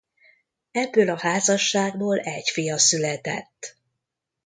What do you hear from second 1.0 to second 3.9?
a házasságból egy fia született.